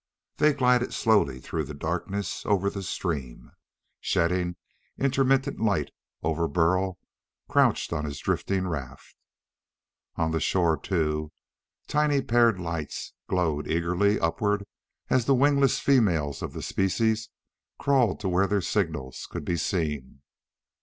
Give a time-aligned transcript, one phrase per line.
[0.37, 3.51] They glided slowly through the darkness over the stream,
[3.99, 4.55] shedding
[4.97, 5.91] intermittent light
[6.23, 6.97] over Burl
[7.47, 9.15] crouched on his drifting raft.
[10.15, 11.31] On the shore, too,
[11.85, 14.65] tiny paired lights glowed eagerly upward
[15.11, 17.29] as the wingless females of the species
[17.77, 20.23] crawled to where their signals could be seen.